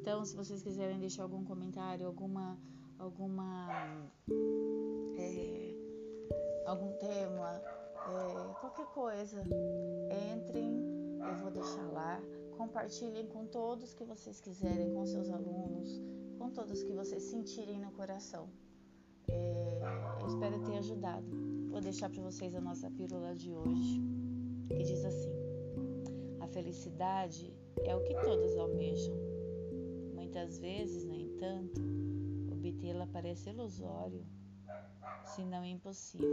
Então, 0.00 0.24
se 0.24 0.36
vocês 0.36 0.62
quiserem 0.62 0.98
deixar 0.98 1.22
algum 1.22 1.44
comentário, 1.44 2.06
alguma, 2.06 2.58
alguma, 2.98 3.68
algum 6.74 6.92
tema, 6.98 7.62
é, 8.08 8.60
qualquer 8.60 8.86
coisa, 8.86 9.42
entrem, 10.36 11.18
eu 11.18 11.36
vou 11.36 11.50
deixar 11.50 11.86
lá. 11.92 12.20
Compartilhem 12.56 13.26
com 13.26 13.46
todos 13.46 13.94
que 13.94 14.04
vocês 14.04 14.40
quiserem, 14.40 14.92
com 14.92 15.06
seus 15.06 15.28
alunos, 15.30 16.00
com 16.38 16.50
todos 16.50 16.82
que 16.82 16.92
vocês 16.92 17.22
sentirem 17.22 17.80
no 17.80 17.90
coração. 17.92 18.48
É, 19.28 19.80
eu 20.20 20.26
espero 20.26 20.62
ter 20.64 20.78
ajudado. 20.78 21.26
Vou 21.70 21.80
deixar 21.80 22.10
para 22.10 22.22
vocês 22.22 22.54
a 22.54 22.60
nossa 22.60 22.90
pílula 22.90 23.34
de 23.34 23.52
hoje, 23.52 24.00
que 24.68 24.82
diz 24.82 25.04
assim: 25.04 25.32
A 26.40 26.46
felicidade 26.46 27.52
é 27.84 27.96
o 27.96 28.02
que 28.02 28.14
todos 28.14 28.56
almejam 28.56 29.16
Muitas 30.34 30.58
vezes, 30.58 31.04
no 31.04 31.14
entanto, 31.14 31.80
obtê-la 32.50 33.06
parece 33.06 33.50
ilusório, 33.50 34.26
se 35.34 35.44
não 35.44 35.64
impossível. 35.64 36.28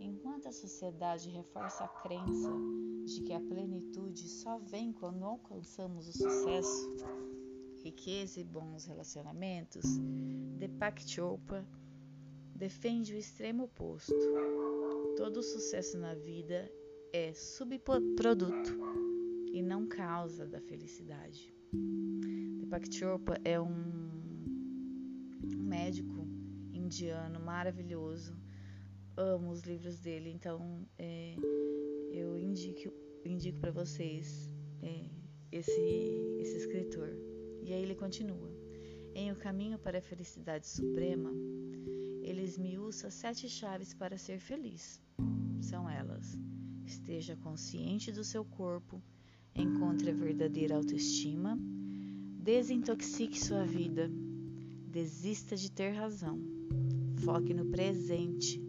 Enquanto 0.00 0.48
a 0.48 0.52
sociedade 0.52 1.28
reforça 1.30 1.84
a 1.84 1.88
crença 1.88 2.50
de 3.04 3.22
que 3.22 3.32
a 3.32 3.40
plenitude 3.40 4.28
só 4.28 4.58
vem 4.58 4.92
quando 4.92 5.24
alcançamos 5.24 6.08
o 6.08 6.12
sucesso, 6.12 6.96
riqueza 7.84 8.40
e 8.40 8.44
bons 8.44 8.86
relacionamentos, 8.86 9.84
Deepak 10.58 11.08
Chopra 11.08 11.64
defende 12.56 13.14
o 13.14 13.16
extremo 13.16 13.64
oposto. 13.64 14.14
Todo 15.16 15.40
sucesso 15.40 15.96
na 15.96 16.14
vida 16.14 16.68
é 17.12 17.32
subproduto 17.32 18.76
e 19.52 19.62
não 19.62 19.86
causa 19.86 20.44
da 20.44 20.60
felicidade. 20.60 21.54
Deepak 22.58 22.92
Chopra 22.92 23.40
é 23.44 23.60
um 23.60 24.00
médico 25.56 26.20
indiano 26.80 27.38
maravilhoso 27.38 28.36
amo 29.20 29.50
os 29.50 29.62
livros 29.62 29.98
dele, 30.00 30.30
então 30.30 30.86
é, 30.98 31.36
eu 32.10 32.38
indico, 32.38 32.92
indico 33.24 33.60
para 33.60 33.70
vocês 33.70 34.52
é, 34.82 35.04
esse, 35.52 35.80
esse 36.40 36.56
escritor. 36.56 37.10
E 37.62 37.72
aí 37.72 37.82
ele 37.82 37.94
continua: 37.94 38.50
Em 39.14 39.30
O 39.30 39.36
Caminho 39.36 39.78
para 39.78 39.98
a 39.98 40.02
Felicidade 40.02 40.66
Suprema, 40.66 41.30
ele 42.22 42.42
esmiuça 42.42 43.10
sete 43.10 43.48
chaves 43.48 43.92
para 43.92 44.16
ser 44.16 44.38
feliz. 44.38 45.00
São 45.60 45.88
elas: 45.88 46.38
esteja 46.84 47.36
consciente 47.36 48.10
do 48.10 48.24
seu 48.24 48.44
corpo, 48.44 49.02
encontre 49.54 50.10
a 50.10 50.14
verdadeira 50.14 50.76
autoestima, 50.76 51.58
desintoxique 52.38 53.38
sua 53.38 53.64
vida, 53.66 54.10
desista 54.90 55.56
de 55.56 55.70
ter 55.70 55.92
razão, 55.92 56.38
foque 57.24 57.54
no 57.54 57.66
presente 57.66 58.60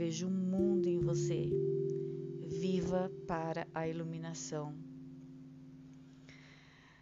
Veja 0.00 0.26
um 0.26 0.30
mundo 0.30 0.88
em 0.88 0.98
você. 0.98 1.50
Viva 2.46 3.12
para 3.26 3.68
a 3.74 3.86
iluminação. 3.86 4.74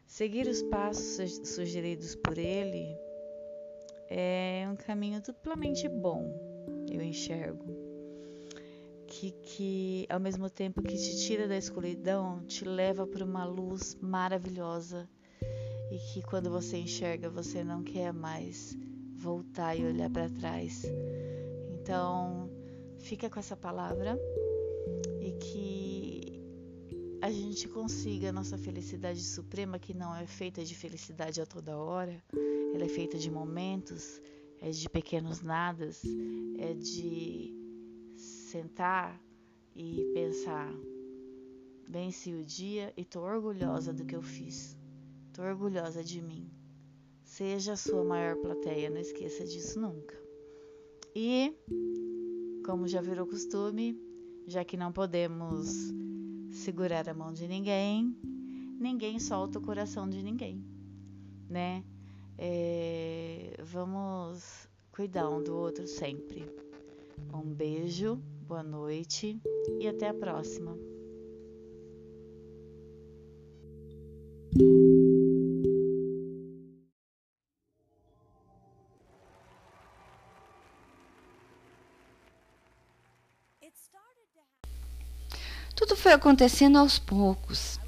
Seguir 0.05 0.49
os 0.49 0.65
passos 0.65 1.41
sugeridos 1.45 2.17
por 2.17 2.37
ele 2.37 2.85
é 4.11 4.67
um 4.69 4.75
caminho 4.75 5.23
duplamente 5.23 5.89
bom, 5.89 6.29
eu 6.91 7.01
enxergo. 7.01 7.67
Que, 9.07 9.31
que 9.31 10.07
ao 10.11 10.19
mesmo 10.19 10.51
tempo 10.51 10.83
que 10.83 10.97
te 10.97 11.25
tira 11.25 11.47
da 11.47 11.57
escuridão, 11.57 12.45
te 12.47 12.65
leva 12.65 13.07
para 13.07 13.25
uma 13.25 13.45
luz 13.45 13.95
maravilhosa 14.01 15.09
e 15.91 15.99
que 15.99 16.23
quando 16.23 16.51
você 16.51 16.79
enxerga, 16.79 17.31
você 17.31 17.65
não 17.65 17.83
quer 17.83 18.13
mais 18.13 18.77
voltar 19.17 19.77
e 19.77 19.85
olhar 19.85 20.11
para 20.11 20.29
trás. 20.29 20.85
Então, 21.73 22.51
Fica 22.99 23.31
com 23.31 23.39
essa 23.39 23.57
palavra 23.57 24.19
e 25.21 25.33
que 25.33 26.43
a 27.23 27.31
gente 27.31 27.69
consiga 27.69 28.29
a 28.29 28.33
nossa 28.33 28.59
felicidade 28.59 29.23
suprema, 29.25 29.79
que 29.79 29.95
não 29.95 30.15
é 30.15 30.27
feita 30.27 30.65
de 30.65 30.75
felicidade 30.75 31.41
a 31.41 31.47
toda 31.47 31.77
hora, 31.77 32.23
ela 32.75 32.85
é 32.85 32.89
feita 32.89 33.17
de 33.17 33.31
momentos, 33.31 34.21
é 34.61 34.71
de 34.71 34.89
pequenos 34.89 35.41
nadas, 35.41 36.03
é 36.59 36.75
de 36.75 37.55
sentar 38.17 39.21
e 39.75 40.11
pensar: 40.13 40.73
venci 41.89 42.35
o 42.35 42.45
dia 42.45 42.93
e 42.97 43.05
tô 43.05 43.21
orgulhosa 43.21 43.93
do 43.93 44.05
que 44.05 44.15
eu 44.15 44.23
fiz, 44.23 44.77
tô 45.39 45.45
orgulhosa 45.45 46.03
de 46.03 46.21
mim. 46.21 46.51
Seja 47.23 47.75
a 47.75 47.77
sua 47.77 48.03
maior 48.03 48.35
plateia, 48.39 48.91
não 48.91 48.99
esqueça 48.99 49.45
disso 49.45 49.81
nunca. 49.81 50.21
E 51.15 51.55
como 52.67 52.89
já 52.89 53.01
virou 53.01 53.25
costume, 53.25 53.97
já 54.49 54.65
que 54.65 54.77
não 54.77 54.93
podemos 54.93 55.93
segurar 56.51 57.09
a 57.09 57.15
mão 57.15 57.33
de 57.33 57.47
ninguém, 57.47 58.17
ninguém 58.81 59.21
solta 59.21 59.61
o 59.61 59.63
coração 59.63 60.09
de 60.09 60.25
ninguém, 60.25 60.61
né? 61.49 61.85
É, 62.37 63.57
vamos 63.63 64.69
cuidar 64.91 65.31
um 65.31 65.41
do 65.41 65.55
outro 65.57 65.87
sempre. 65.87 66.45
Um 67.33 67.55
beijo, 67.55 68.17
boa 68.45 68.65
noite 68.65 69.41
e 69.79 69.87
até 69.87 70.09
a 70.09 70.15
próxima. 70.15 70.77
Tudo 85.79 85.95
foi 85.95 86.13
acontecendo 86.13 86.77
aos 86.77 86.99
poucos. 86.99 87.79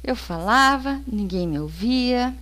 Eu 0.00 0.14
falava, 0.14 1.02
ninguém 1.04 1.44
me 1.44 1.58
ouvia. 1.58 2.32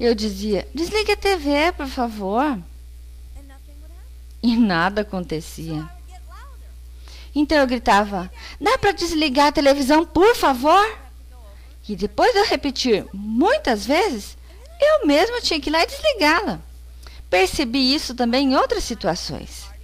Eu 0.00 0.14
dizia: 0.14 0.66
desligue 0.74 1.12
a 1.12 1.16
TV, 1.16 1.72
por 1.76 1.86
favor. 1.86 2.58
E 4.42 4.56
nada 4.56 5.02
acontecia. 5.02 5.86
Então 7.34 7.58
eu 7.58 7.66
gritava: 7.66 8.32
dá 8.58 8.78
para 8.78 8.92
desligar 8.92 9.48
a 9.48 9.52
televisão, 9.52 10.06
por 10.06 10.34
favor? 10.34 10.98
E 11.86 11.94
depois 11.94 12.32
de 12.32 12.38
eu 12.38 12.46
repetir 12.46 13.06
muitas 13.12 13.84
vezes, 13.84 14.38
eu 14.80 15.06
mesma 15.06 15.42
tinha 15.42 15.60
que 15.60 15.68
ir 15.68 15.72
lá 15.72 15.82
e 15.82 15.86
desligá-la. 15.86 16.60
Percebi 17.28 17.94
isso 17.94 18.14
também 18.14 18.52
em 18.52 18.56
outras 18.56 18.84
situações. 18.84 19.75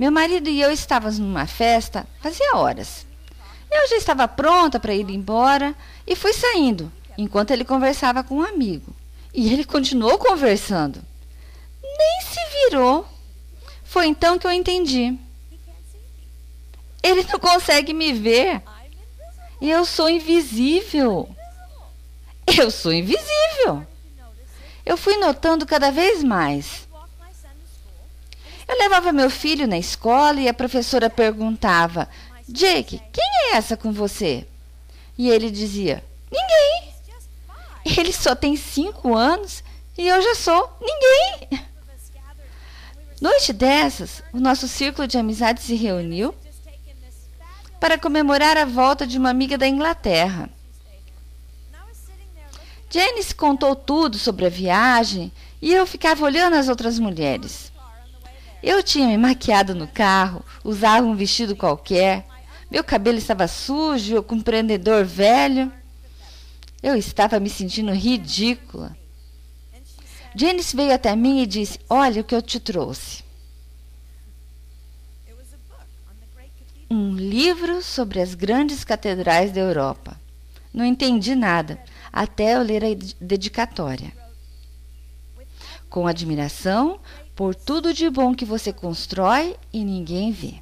Meu 0.00 0.10
marido 0.10 0.48
e 0.48 0.58
eu 0.62 0.72
estávamos 0.72 1.18
numa 1.18 1.46
festa 1.46 2.06
fazia 2.22 2.56
horas. 2.56 3.04
Eu 3.70 3.86
já 3.86 3.96
estava 3.96 4.26
pronta 4.26 4.80
para 4.80 4.94
ir 4.94 5.10
embora 5.10 5.74
e 6.06 6.16
fui 6.16 6.32
saindo, 6.32 6.90
enquanto 7.18 7.50
ele 7.50 7.66
conversava 7.66 8.24
com 8.24 8.36
um 8.36 8.42
amigo. 8.42 8.96
E 9.34 9.52
ele 9.52 9.62
continuou 9.62 10.16
conversando. 10.16 11.02
Nem 11.82 12.20
se 12.22 12.40
virou. 12.64 13.06
Foi 13.84 14.06
então 14.06 14.38
que 14.38 14.46
eu 14.46 14.52
entendi. 14.52 15.18
Ele 17.02 17.22
não 17.24 17.38
consegue 17.38 17.92
me 17.92 18.14
ver. 18.14 18.62
Eu 19.60 19.84
sou 19.84 20.08
invisível. 20.08 21.28
Eu 22.58 22.70
sou 22.70 22.90
invisível. 22.90 23.86
Eu 24.86 24.96
fui 24.96 25.18
notando 25.18 25.66
cada 25.66 25.90
vez 25.90 26.24
mais. 26.24 26.88
Eu 28.70 28.78
levava 28.78 29.10
meu 29.10 29.28
filho 29.28 29.66
na 29.66 29.76
escola 29.76 30.40
e 30.40 30.48
a 30.48 30.54
professora 30.54 31.10
perguntava: 31.10 32.08
Jake, 32.48 33.02
quem 33.12 33.24
é 33.24 33.56
essa 33.56 33.76
com 33.76 33.92
você? 33.92 34.46
E 35.18 35.28
ele 35.28 35.50
dizia: 35.50 36.04
Ninguém. 36.30 36.94
Ele 37.98 38.12
só 38.12 38.36
tem 38.36 38.56
cinco 38.56 39.16
anos 39.16 39.64
e 39.98 40.06
eu 40.06 40.22
já 40.22 40.36
sou 40.36 40.70
ninguém. 40.80 41.60
Noite 43.20 43.52
dessas, 43.52 44.22
o 44.32 44.38
nosso 44.38 44.68
círculo 44.68 45.08
de 45.08 45.18
amizade 45.18 45.60
se 45.62 45.74
reuniu 45.74 46.32
para 47.80 47.98
comemorar 47.98 48.56
a 48.56 48.64
volta 48.64 49.04
de 49.04 49.18
uma 49.18 49.30
amiga 49.30 49.58
da 49.58 49.66
Inglaterra. 49.66 50.48
Janice 52.88 53.34
contou 53.34 53.74
tudo 53.74 54.16
sobre 54.16 54.46
a 54.46 54.50
viagem 54.50 55.32
e 55.60 55.74
eu 55.74 55.84
ficava 55.86 56.24
olhando 56.24 56.54
as 56.54 56.68
outras 56.68 57.00
mulheres. 57.00 57.69
Eu 58.62 58.82
tinha 58.82 59.06
me 59.06 59.16
maquiado 59.16 59.74
no 59.74 59.88
carro, 59.88 60.44
usava 60.62 61.06
um 61.06 61.14
vestido 61.14 61.56
qualquer, 61.56 62.26
meu 62.70 62.84
cabelo 62.84 63.18
estava 63.18 63.48
sujo, 63.48 64.22
com 64.22 64.36
um 64.36 64.40
prendedor 64.40 65.04
velho. 65.04 65.72
Eu 66.80 66.94
estava 66.94 67.40
me 67.40 67.50
sentindo 67.50 67.92
ridícula. 67.92 68.96
Janice 70.36 70.76
veio 70.76 70.94
até 70.94 71.16
mim 71.16 71.42
e 71.42 71.46
disse: 71.46 71.80
Olha 71.88 72.20
o 72.20 72.24
que 72.24 72.34
eu 72.34 72.40
te 72.40 72.60
trouxe. 72.60 73.24
Um 76.88 77.14
livro 77.14 77.82
sobre 77.82 78.20
as 78.20 78.34
grandes 78.34 78.84
catedrais 78.84 79.52
da 79.52 79.60
Europa. 79.60 80.20
Não 80.72 80.84
entendi 80.84 81.34
nada, 81.34 81.78
até 82.12 82.56
eu 82.56 82.62
ler 82.62 82.84
a 82.84 82.88
dedicatória. 83.20 84.12
Com 85.88 86.06
admiração, 86.06 87.00
por 87.40 87.54
tudo 87.54 87.94
de 87.94 88.10
bom 88.10 88.34
que 88.34 88.44
você 88.44 88.70
constrói 88.70 89.56
e 89.72 89.82
ninguém 89.82 90.30
vê. 90.30 90.60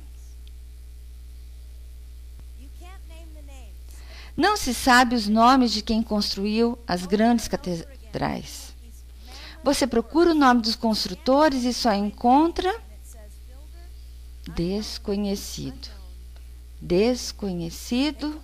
Não 4.37 4.57
se 4.57 4.73
sabe 4.73 5.17
os 5.17 5.27
nomes 5.27 5.73
de 5.73 5.83
quem 5.83 6.05
construiu 6.05 6.79
as 6.87 7.05
grandes 7.05 7.49
catedrais. 7.49 8.73
Você 9.65 9.89
procura 9.89 10.31
o 10.31 10.37
nome 10.37 10.63
dos 10.63 10.77
construtores 10.77 11.65
e 11.65 11.75
só 11.75 11.93
encontra 11.93 12.73
desconhecido. 14.55 15.89
Desconhecido, 16.81 18.41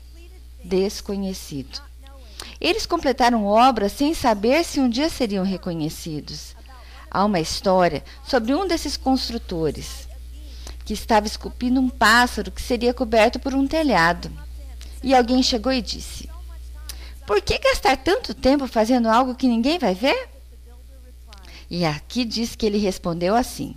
desconhecido. 0.64 1.80
Eles 2.60 2.84
completaram 2.84 3.46
obras 3.46 3.92
sem 3.92 4.12
saber 4.12 4.64
se 4.64 4.80
um 4.80 4.88
dia 4.88 5.08
seriam 5.08 5.44
reconhecidos. 5.44 6.53
Há 7.14 7.24
uma 7.24 7.38
história 7.38 8.02
sobre 8.26 8.52
um 8.52 8.66
desses 8.66 8.96
construtores 8.96 10.08
que 10.84 10.92
estava 10.92 11.28
esculpindo 11.28 11.80
um 11.80 11.88
pássaro 11.88 12.50
que 12.50 12.60
seria 12.60 12.92
coberto 12.92 13.38
por 13.38 13.54
um 13.54 13.68
telhado. 13.68 14.32
E 15.00 15.14
alguém 15.14 15.40
chegou 15.40 15.72
e 15.72 15.80
disse: 15.80 16.28
Por 17.24 17.40
que 17.40 17.56
gastar 17.56 17.98
tanto 17.98 18.34
tempo 18.34 18.66
fazendo 18.66 19.06
algo 19.08 19.36
que 19.36 19.46
ninguém 19.46 19.78
vai 19.78 19.94
ver? 19.94 20.28
E 21.70 21.84
aqui 21.84 22.24
diz 22.24 22.56
que 22.56 22.66
ele 22.66 22.78
respondeu 22.78 23.36
assim: 23.36 23.76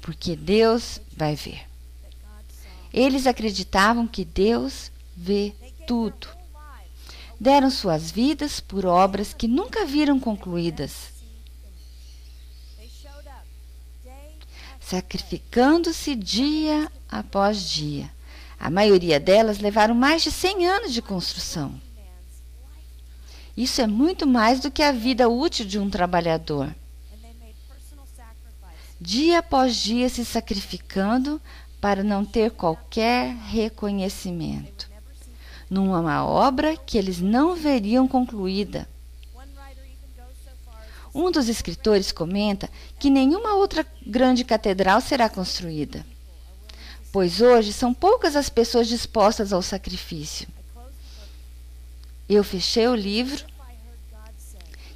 Porque 0.00 0.34
Deus 0.34 1.00
vai 1.16 1.36
ver. 1.36 1.60
Eles 2.92 3.24
acreditavam 3.24 4.04
que 4.04 4.24
Deus 4.24 4.90
vê 5.16 5.54
tudo. 5.86 6.26
Deram 7.38 7.70
suas 7.70 8.10
vidas 8.10 8.58
por 8.58 8.84
obras 8.84 9.32
que 9.32 9.46
nunca 9.46 9.86
viram 9.86 10.18
concluídas 10.18 11.14
sacrificando-se 14.88 16.14
dia 16.14 16.90
após 17.08 17.68
dia. 17.68 18.08
A 18.58 18.70
maioria 18.70 19.18
delas 19.18 19.58
levaram 19.58 19.96
mais 19.96 20.22
de 20.22 20.30
100 20.30 20.66
anos 20.66 20.92
de 20.92 21.02
construção. 21.02 21.74
Isso 23.56 23.80
é 23.82 23.86
muito 23.86 24.28
mais 24.28 24.60
do 24.60 24.70
que 24.70 24.84
a 24.84 24.92
vida 24.92 25.28
útil 25.28 25.66
de 25.66 25.76
um 25.76 25.90
trabalhador. 25.90 26.72
Dia 29.00 29.40
após 29.40 29.74
dia 29.74 30.08
se 30.08 30.24
sacrificando 30.24 31.42
para 31.80 32.04
não 32.04 32.24
ter 32.24 32.52
qualquer 32.52 33.34
reconhecimento. 33.34 34.88
Numa 35.68 36.24
obra 36.24 36.76
que 36.76 36.96
eles 36.96 37.20
não 37.20 37.56
veriam 37.56 38.06
concluída. 38.06 38.88
Um 41.16 41.30
dos 41.30 41.48
escritores 41.48 42.12
comenta 42.12 42.68
que 42.98 43.08
nenhuma 43.08 43.54
outra 43.54 43.86
grande 44.06 44.44
catedral 44.44 45.00
será 45.00 45.30
construída, 45.30 46.04
pois 47.10 47.40
hoje 47.40 47.72
são 47.72 47.94
poucas 47.94 48.36
as 48.36 48.50
pessoas 48.50 48.86
dispostas 48.86 49.50
ao 49.50 49.62
sacrifício. 49.62 50.46
Eu 52.28 52.44
fechei 52.44 52.86
o 52.86 52.94
livro 52.94 53.46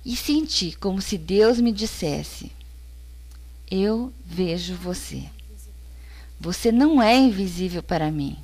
e 0.04 0.14
senti 0.14 0.72
como 0.72 1.00
se 1.00 1.16
Deus 1.16 1.58
me 1.58 1.72
dissesse: 1.72 2.52
Eu 3.70 4.12
vejo 4.22 4.74
você. 4.74 5.24
Você 6.38 6.70
não 6.70 7.00
é 7.00 7.16
invisível 7.16 7.82
para 7.82 8.10
mim. 8.10 8.36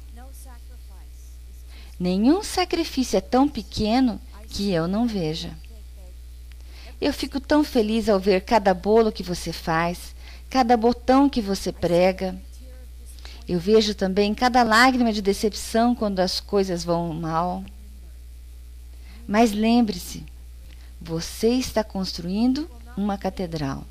Nenhum 2.00 2.42
sacrifício 2.42 3.18
é 3.18 3.20
tão 3.20 3.46
pequeno 3.46 4.18
que 4.48 4.70
eu 4.70 4.88
não 4.88 5.06
veja. 5.06 5.65
Eu 7.00 7.12
fico 7.12 7.38
tão 7.38 7.62
feliz 7.62 8.08
ao 8.08 8.18
ver 8.18 8.42
cada 8.42 8.72
bolo 8.72 9.12
que 9.12 9.22
você 9.22 9.52
faz, 9.52 10.14
cada 10.48 10.76
botão 10.76 11.28
que 11.28 11.42
você 11.42 11.70
prega. 11.70 12.34
Eu 13.48 13.60
vejo 13.60 13.94
também 13.94 14.34
cada 14.34 14.62
lágrima 14.62 15.12
de 15.12 15.22
decepção 15.22 15.94
quando 15.94 16.20
as 16.20 16.40
coisas 16.40 16.82
vão 16.82 17.12
mal. 17.12 17.62
Mas 19.26 19.52
lembre-se, 19.52 20.24
você 21.00 21.48
está 21.50 21.84
construindo 21.84 22.68
uma 22.96 23.18
catedral. 23.18 23.84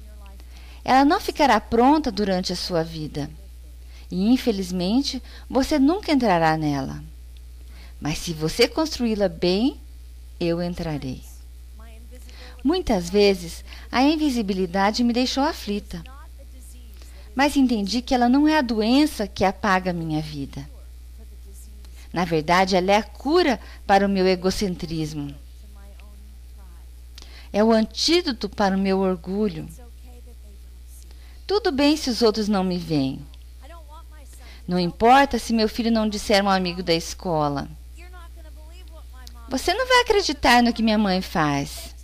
Ela 0.84 1.06
não 1.06 1.20
ficará 1.20 1.60
pronta 1.60 2.12
durante 2.12 2.52
a 2.52 2.56
sua 2.56 2.84
vida. 2.84 3.30
E, 4.10 4.30
infelizmente, 4.30 5.22
você 5.50 5.80
nunca 5.80 6.12
entrará 6.12 6.58
nela. 6.58 7.04
Mas 8.00 8.20
se 8.20 8.34
você 8.34 8.68
construí-la 8.68 9.28
bem, 9.28 9.80
eu 10.40 10.62
entrarei. 10.62 11.22
Muitas 12.66 13.12
vezes 13.12 13.64
a 13.92 14.02
invisibilidade 14.02 15.04
me 15.04 15.14
deixou 15.14 15.44
aflita, 15.44 16.04
mas 17.36 17.56
entendi 17.56 18.02
que 18.02 18.12
ela 18.12 18.28
não 18.28 18.48
é 18.48 18.58
a 18.58 18.64
doença 18.64 19.28
que 19.28 19.46
apaga 19.46 19.92
a 19.92 19.94
minha 19.94 20.20
vida. 20.20 20.68
Na 22.12 22.26
verdade, 22.26 22.76
ela 22.76 22.92
é 22.92 22.98
a 22.98 23.04
cura 23.04 23.60
para 23.86 24.04
o 24.04 24.10
meu 24.10 24.26
egocentrismo. 24.26 25.32
É 27.54 27.64
o 27.64 27.72
antídoto 27.72 28.50
para 28.50 28.76
o 28.76 28.80
meu 28.80 28.98
orgulho. 28.98 29.70
Tudo 31.46 31.72
bem 31.72 31.96
se 31.96 32.10
os 32.10 32.24
outros 32.24 32.48
não 32.48 32.64
me 32.64 32.80
veem. 32.80 33.24
Não 34.68 34.80
importa 34.80 35.38
se 35.38 35.54
meu 35.54 35.70
filho 35.70 35.92
não 35.92 36.10
disser 36.10 36.44
um 36.44 36.50
amigo 36.50 36.82
da 36.82 36.96
escola. 36.96 37.70
Você 39.50 39.72
não 39.72 39.88
vai 39.88 40.02
acreditar 40.02 40.64
no 40.64 40.74
que 40.74 40.82
minha 40.82 40.98
mãe 40.98 41.22
faz. 41.22 41.95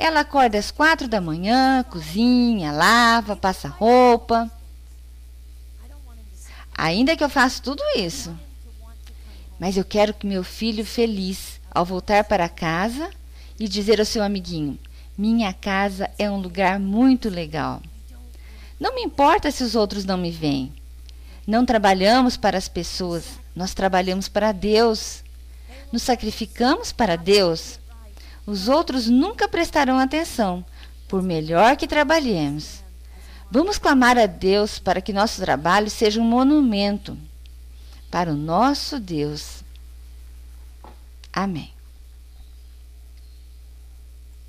Ela 0.00 0.20
acorda 0.20 0.58
às 0.58 0.70
quatro 0.70 1.06
da 1.06 1.20
manhã, 1.20 1.84
cozinha, 1.84 2.72
lava, 2.72 3.36
passa 3.36 3.68
roupa. 3.68 4.50
Ainda 6.72 7.14
que 7.14 7.22
eu 7.22 7.28
faça 7.28 7.62
tudo 7.62 7.82
isso. 7.94 8.34
Mas 9.58 9.76
eu 9.76 9.84
quero 9.84 10.14
que 10.14 10.26
meu 10.26 10.42
filho 10.42 10.86
feliz, 10.86 11.60
ao 11.70 11.84
voltar 11.84 12.24
para 12.24 12.48
casa 12.48 13.10
e 13.58 13.68
dizer 13.68 14.00
ao 14.00 14.06
seu 14.06 14.22
amiguinho: 14.22 14.78
Minha 15.18 15.52
casa 15.52 16.10
é 16.18 16.30
um 16.30 16.40
lugar 16.40 16.80
muito 16.80 17.28
legal. 17.28 17.82
Não 18.80 18.94
me 18.94 19.02
importa 19.02 19.50
se 19.50 19.62
os 19.62 19.74
outros 19.74 20.06
não 20.06 20.16
me 20.16 20.30
veem. 20.30 20.72
Não 21.46 21.66
trabalhamos 21.66 22.38
para 22.38 22.56
as 22.56 22.68
pessoas, 22.68 23.38
nós 23.54 23.74
trabalhamos 23.74 24.30
para 24.30 24.50
Deus. 24.50 25.22
Nos 25.92 26.02
sacrificamos 26.04 26.90
para 26.90 27.16
Deus 27.16 27.78
os 28.50 28.68
outros 28.68 29.08
nunca 29.08 29.48
prestarão 29.48 29.98
atenção, 29.98 30.64
por 31.06 31.22
melhor 31.22 31.76
que 31.76 31.86
trabalhemos. 31.86 32.82
Vamos 33.48 33.78
clamar 33.78 34.18
a 34.18 34.26
Deus 34.26 34.78
para 34.78 35.00
que 35.00 35.12
nosso 35.12 35.40
trabalho 35.40 35.88
seja 35.88 36.20
um 36.20 36.24
monumento 36.24 37.16
para 38.10 38.32
o 38.32 38.36
nosso 38.36 38.98
Deus. 38.98 39.62
Amém. 41.32 41.72